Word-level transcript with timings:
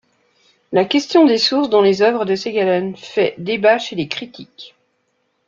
La 0.71 0.83
question 0.83 1.27
des 1.27 1.37
sources 1.37 1.69
dans 1.69 1.83
les 1.83 2.01
œuvres 2.01 2.25
de 2.25 2.35
Segalen 2.35 2.95
fait 2.97 3.35
débat 3.37 3.77
chez 3.77 3.95
les 3.95 4.07
critiques. 4.07 4.73